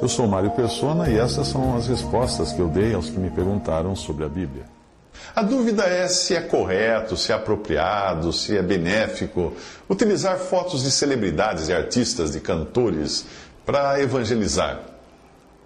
[0.00, 3.30] Eu sou Mário Persona e essas são as respostas que eu dei aos que me
[3.30, 4.64] perguntaram sobre a Bíblia.
[5.34, 9.52] A dúvida é se é correto, se é apropriado, se é benéfico
[9.88, 13.26] utilizar fotos de celebridades, e artistas, de cantores
[13.66, 14.80] para evangelizar.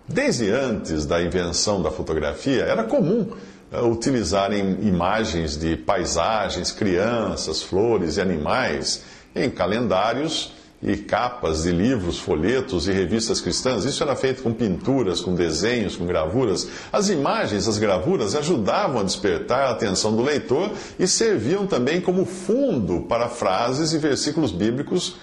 [0.08, 3.28] Desde antes da invenção da fotografia, era comum
[3.70, 9.04] uh, utilizarem imagens de paisagens, crianças, flores e animais
[9.34, 10.52] em calendários
[10.82, 13.84] e capas de livros, folhetos e revistas cristãs.
[13.84, 16.66] Isso era feito com pinturas, com desenhos, com gravuras.
[16.92, 22.24] As imagens, as gravuras ajudavam a despertar a atenção do leitor e serviam também como
[22.24, 25.16] fundo para frases e versículos bíblicos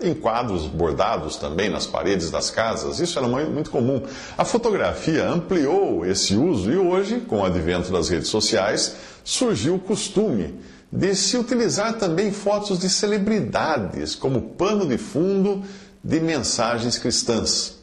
[0.00, 2.98] em quadros bordados também nas paredes das casas.
[2.98, 4.02] Isso era muito comum.
[4.36, 9.80] A fotografia ampliou esse uso e hoje, com o advento das redes sociais, surgiu o
[9.80, 10.54] costume
[10.94, 15.64] de se utilizar também fotos de celebridades como pano de fundo
[16.02, 17.78] de mensagens cristãs.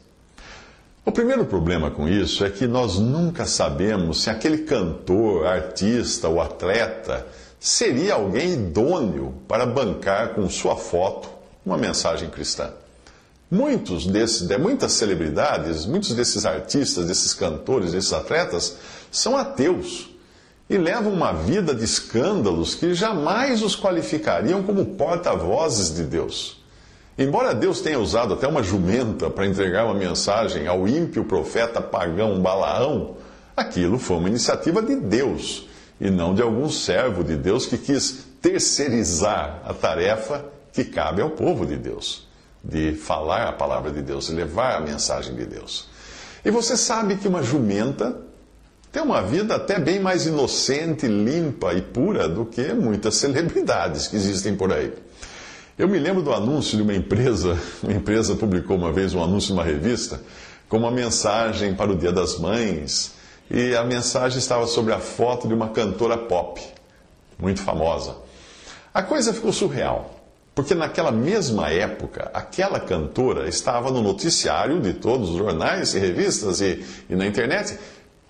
[1.04, 6.40] O primeiro problema com isso é que nós nunca sabemos se aquele cantor, artista ou
[6.40, 7.26] atleta
[7.60, 11.28] seria alguém idôneo para bancar com sua foto
[11.66, 12.70] uma mensagem cristã.
[13.50, 18.78] Muitos desses, de muitas celebridades, muitos desses artistas, desses cantores, desses atletas
[19.10, 20.11] são ateus
[20.72, 26.64] e levam uma vida de escândalos que jamais os qualificariam como porta-vozes de Deus.
[27.18, 32.40] Embora Deus tenha usado até uma jumenta para entregar uma mensagem ao ímpio profeta pagão
[32.40, 33.18] Balaão,
[33.54, 35.68] aquilo foi uma iniciativa de Deus
[36.00, 41.28] e não de algum servo de Deus que quis terceirizar a tarefa que cabe ao
[41.28, 42.26] povo de Deus,
[42.64, 45.86] de falar a palavra de Deus, de levar a mensagem de Deus.
[46.42, 48.31] E você sabe que uma jumenta
[48.92, 54.16] tem uma vida até bem mais inocente, limpa e pura do que muitas celebridades que
[54.16, 54.92] existem por aí.
[55.78, 59.54] Eu me lembro do anúncio de uma empresa, uma empresa publicou uma vez um anúncio
[59.54, 60.20] numa revista
[60.68, 63.12] com uma mensagem para o Dia das Mães,
[63.50, 66.62] e a mensagem estava sobre a foto de uma cantora pop,
[67.38, 68.16] muito famosa.
[68.94, 70.18] A coisa ficou surreal,
[70.54, 76.62] porque naquela mesma época, aquela cantora estava no noticiário de todos os jornais e revistas
[76.62, 77.78] e, e na internet,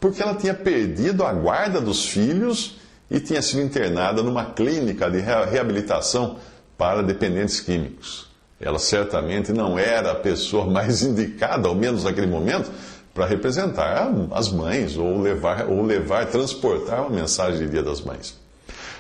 [0.03, 2.77] porque ela tinha perdido a guarda dos filhos
[3.09, 6.39] e tinha sido internada numa clínica de reabilitação
[6.77, 8.29] para dependentes químicos.
[8.61, 12.69] Ela certamente não era a pessoa mais indicada, ao menos naquele momento,
[13.15, 18.37] para representar as mães ou levar, ou levar, transportar uma mensagem de Dia das Mães.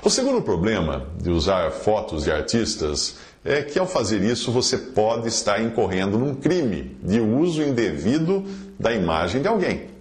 [0.04, 5.26] O segundo problema de usar fotos de artistas é que ao fazer isso você pode
[5.26, 8.44] estar incorrendo num crime de uso indevido
[8.78, 9.91] da imagem de alguém.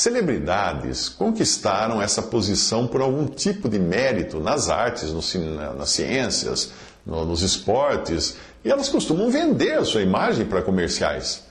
[0.00, 6.72] Celebridades conquistaram essa posição por algum tipo de mérito nas artes, no, nas ciências,
[7.04, 8.34] no, nos esportes,
[8.64, 11.42] e elas costumam vender a sua imagem para comerciais.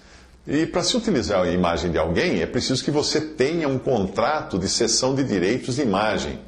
[0.47, 4.57] E para se utilizar a imagem de alguém, é preciso que você tenha um contrato
[4.57, 6.39] de cessão de direitos de imagem,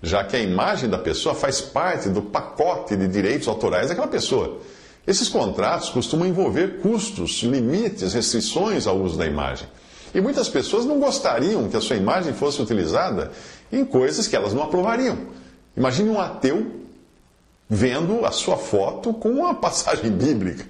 [0.00, 4.60] já que a imagem da pessoa faz parte do pacote de direitos autorais daquela pessoa.
[5.04, 9.66] Esses contratos costumam envolver custos, limites, restrições ao uso da imagem.
[10.14, 13.30] E muitas pessoas não gostariam que a sua imagem fosse utilizada
[13.70, 15.18] em coisas que elas não aprovariam.
[15.76, 16.66] Imagine um ateu
[17.68, 20.64] vendo a sua foto com uma passagem bíblica.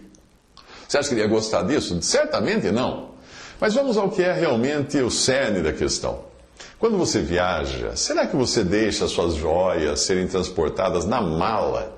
[0.87, 2.00] Você acha que ele ia gostar disso?
[2.03, 3.10] Certamente não.
[3.60, 6.25] Mas vamos ao que é realmente o cerne da questão.
[6.78, 11.97] Quando você viaja, será que você deixa suas joias serem transportadas na mala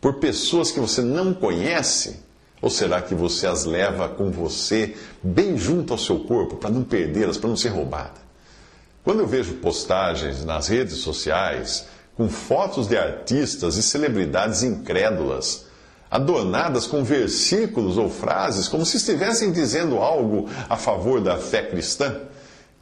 [0.00, 2.20] por pessoas que você não conhece?
[2.62, 6.82] Ou será que você as leva com você, bem junto ao seu corpo, para não
[6.82, 8.20] perdê-las, para não ser roubada?
[9.02, 15.64] Quando eu vejo postagens nas redes sociais com fotos de artistas e celebridades incrédulas,
[16.10, 22.20] adornadas com versículos ou frases como se estivessem dizendo algo a favor da fé cristã,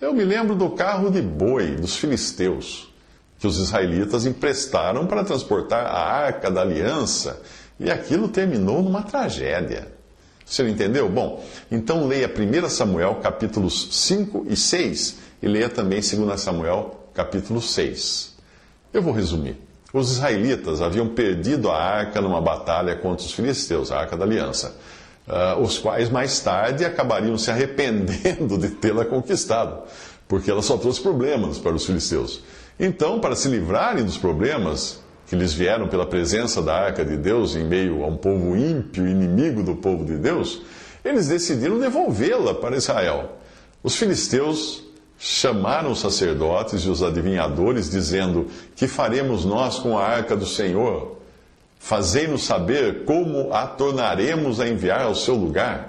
[0.00, 2.92] eu me lembro do carro de boi dos filisteus,
[3.38, 7.40] que os israelitas emprestaram para transportar a arca da aliança
[7.78, 9.88] e aquilo terminou numa tragédia.
[10.44, 11.08] Você não entendeu?
[11.08, 17.60] Bom, então leia 1 Samuel capítulos 5 e 6 e leia também 2 Samuel capítulo
[17.60, 18.34] 6.
[18.92, 19.56] Eu vou resumir.
[19.92, 24.76] Os israelitas haviam perdido a arca numa batalha contra os filisteus, a arca da aliança,
[25.26, 29.82] uh, os quais mais tarde acabariam se arrependendo de tê-la conquistado,
[30.26, 32.42] porque ela só trouxe problemas para os filisteus.
[32.78, 37.54] Então, para se livrarem dos problemas, que lhes vieram pela presença da arca de Deus
[37.54, 40.62] em meio a um povo ímpio, inimigo do povo de Deus,
[41.04, 43.36] eles decidiram devolvê-la para Israel.
[43.82, 44.82] Os filisteus
[45.18, 51.18] chamaram os sacerdotes e os adivinhadores, dizendo: Que faremos nós com a arca do Senhor?
[51.78, 55.87] Fazei-nos saber como a tornaremos a enviar ao seu lugar.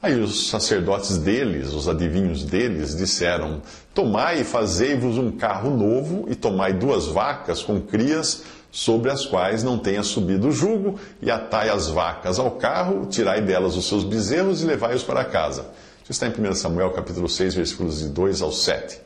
[0.00, 3.60] Aí os sacerdotes deles, os adivinhos deles, disseram:
[3.92, 9.64] Tomai e fazei-vos um carro novo, e tomai duas vacas com crias, sobre as quais
[9.64, 14.04] não tenha subido o jugo, e atai as vacas ao carro, tirai delas os seus
[14.04, 15.66] bezerros e levai-os para casa.
[16.04, 19.00] Isso está em 1 Samuel capítulo 6, versículos de 2 ao 7.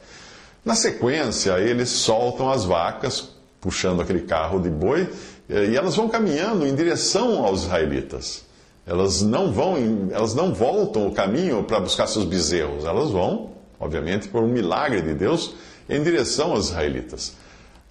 [0.62, 3.30] Na sequência, eles soltam as vacas,
[3.62, 5.08] puxando aquele carro de boi,
[5.48, 8.44] e elas vão caminhando em direção aos israelitas.
[8.86, 12.84] Elas não vão, elas não voltam o caminho para buscar seus bezerros.
[12.84, 15.54] Elas vão, obviamente, por um milagre de Deus,
[15.88, 17.34] em direção aos israelitas.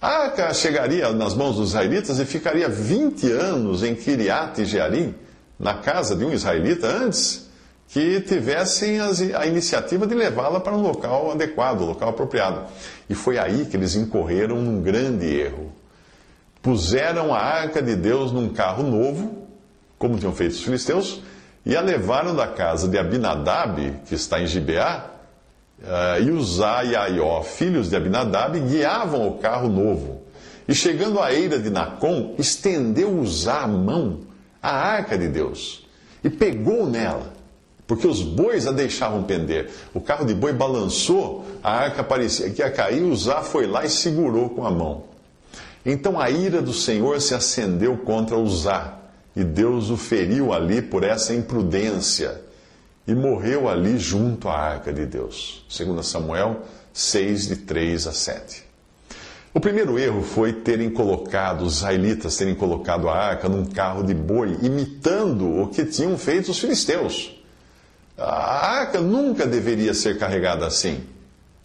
[0.00, 5.14] A arca chegaria nas mãos dos israelitas e ficaria 20 anos em Kiriat Jearim,
[5.58, 7.48] na casa de um israelita, antes
[7.88, 8.98] que tivessem
[9.34, 12.62] a iniciativa de levá-la para um local adequado, local apropriado.
[13.08, 15.70] E foi aí que eles incorreram num grande erro.
[16.62, 19.41] Puseram a arca de Deus num carro novo,
[20.02, 21.22] como tinham feito os filisteus,
[21.64, 25.12] e a levaram da casa de Abinadab, que está em Gibeá,
[25.78, 30.22] uh, e Uzá e Aió, filhos de Abinadab, guiavam o carro novo.
[30.66, 34.22] E chegando à eira de Nacon, estendeu Uzá a mão
[34.60, 35.86] à arca de Deus
[36.24, 37.32] e pegou nela,
[37.86, 39.70] porque os bois a deixavam pender.
[39.94, 43.88] O carro de boi balançou, a arca parecia que ia cair, Uzá foi lá e
[43.88, 45.04] segurou com a mão.
[45.86, 48.98] Então a ira do Senhor se acendeu contra Uzá
[49.34, 52.40] e Deus o feriu ali por essa imprudência
[53.06, 55.64] e morreu ali junto à arca de Deus.
[55.76, 56.62] 2 Samuel
[56.92, 58.64] 6, de 3 a 7.
[59.54, 64.14] O primeiro erro foi terem colocado, os israelitas terem colocado a arca num carro de
[64.14, 67.38] boi, imitando o que tinham feito os filisteus.
[68.16, 71.02] A arca nunca deveria ser carregada assim.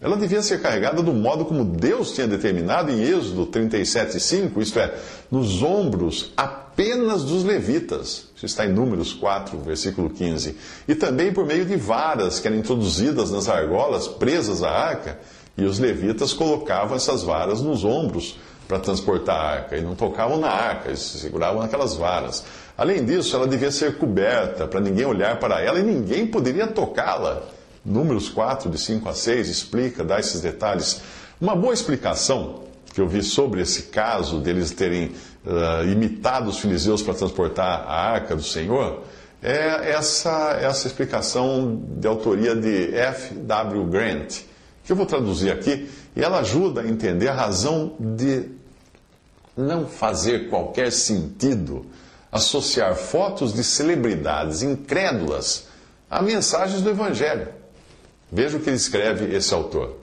[0.00, 4.94] Ela devia ser carregada do modo como Deus tinha determinado em Êxodo 37,5, isto é,
[5.30, 6.32] nos ombros
[6.78, 8.28] apenas dos levitas.
[8.36, 10.54] Isso está em Números 4, versículo 15.
[10.86, 15.18] E também por meio de varas que eram introduzidas nas argolas presas à arca,
[15.56, 18.38] e os levitas colocavam essas varas nos ombros
[18.68, 22.44] para transportar a arca, e não tocavam na arca, eles se seguravam naquelas varas.
[22.76, 27.42] Além disso, ela devia ser coberta para ninguém olhar para ela e ninguém poderia tocá-la.
[27.84, 31.00] Números 4, de 5 a 6, explica, dá esses detalhes.
[31.40, 35.12] Uma boa explicação que eu vi sobre esse caso deles terem
[35.44, 39.02] uh, imitado os filisteus para transportar a arca do Senhor
[39.42, 43.34] é essa, essa explicação de autoria de F.
[43.34, 43.84] W.
[43.84, 44.40] Grant,
[44.84, 48.50] que eu vou traduzir aqui, e ela ajuda a entender a razão de
[49.56, 51.86] não fazer qualquer sentido
[52.30, 55.66] associar fotos de celebridades incrédulas
[56.10, 57.48] a mensagens do Evangelho.
[58.30, 59.96] Veja o que escreve esse autor.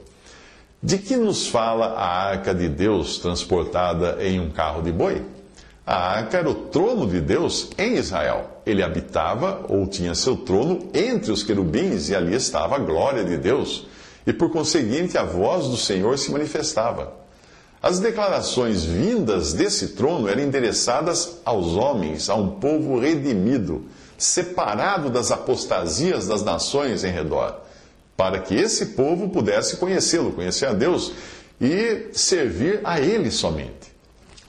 [0.86, 5.26] De que nos fala a arca de Deus transportada em um carro de boi?
[5.84, 8.62] A arca era o trono de Deus em Israel.
[8.68, 13.36] Ele habitava ou tinha seu trono entre os querubins e ali estava a glória de
[13.36, 13.88] Deus.
[14.28, 17.14] E por conseguinte a voz do Senhor se manifestava.
[17.82, 23.86] As declarações vindas desse trono eram endereçadas aos homens, a um povo redimido,
[24.20, 27.65] separado das apostasias das nações em redor
[28.16, 31.12] para que esse povo pudesse conhecê-lo, conhecer a Deus
[31.60, 33.94] e servir a Ele somente.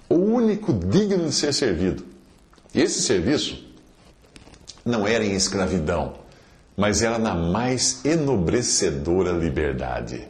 [0.09, 2.05] O único digno de ser servido.
[2.75, 3.65] Esse serviço
[4.85, 6.15] não era em escravidão,
[6.77, 10.29] mas era na mais enobrecedora liberdade.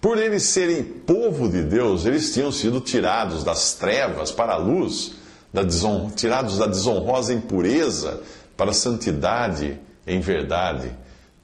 [0.00, 5.12] Por eles serem povo de Deus, eles tinham sido tirados das trevas para a luz,
[5.52, 5.62] da
[6.16, 8.20] tirados da desonrosa impureza
[8.56, 10.92] para a santidade em verdade,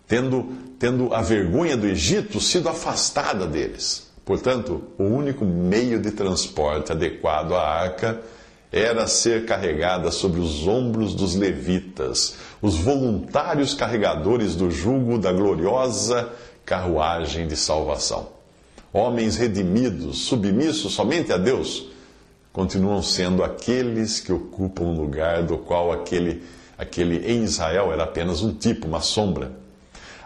[0.09, 4.07] tendo tendo a vergonha do Egito sido afastada deles.
[4.25, 8.21] Portanto, o único meio de transporte adequado à arca
[8.71, 16.31] era ser carregada sobre os ombros dos levitas, os voluntários carregadores do jugo da gloriosa
[16.65, 18.29] carruagem de salvação.
[18.93, 21.89] Homens redimidos, submissos somente a Deus,
[22.53, 26.43] continuam sendo aqueles que ocupam o lugar do qual aquele,
[26.77, 29.68] aquele em Israel era apenas um tipo, uma sombra.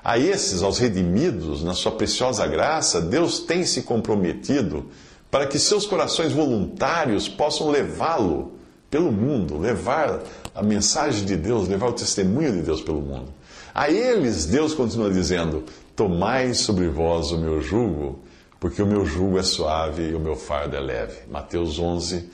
[0.04, 4.87] A esses, aos redimidos, na sua preciosa graça, Deus tem se comprometido
[5.30, 8.52] para que seus corações voluntários possam levá-lo
[8.90, 10.23] pelo mundo, levar
[10.54, 13.32] a mensagem de Deus, levar o testemunho de Deus pelo mundo.
[13.73, 18.18] A eles, Deus continua dizendo: Tomai sobre vós o meu jugo,
[18.59, 21.21] porque o meu jugo é suave e o meu fardo é leve.
[21.30, 22.28] Mateus 11,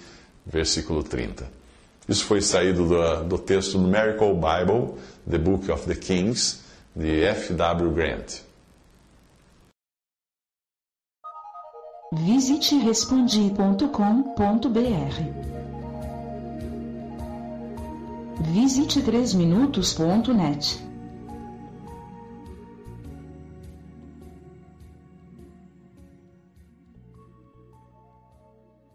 [0.47, 1.47] versículo 30.
[2.09, 4.95] Isso foi saído do, do texto Bible,
[5.31, 6.67] The Book of the Kings
[6.99, 7.55] de F.
[7.55, 7.95] W.
[7.95, 8.45] Grant.
[12.13, 15.23] Visite respondi.com.br.
[18.41, 20.88] Visite 3minutos.net.